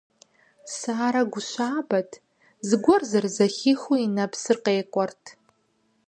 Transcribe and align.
Сарэ 0.77 1.21
гу 1.31 1.41
щабэт, 1.49 2.11
зыгуэр 2.67 3.01
зэрызэхихыу 3.09 3.97
и 4.05 4.07
нэпсыр 4.15 4.57
къекӏуэрт. 4.63 5.23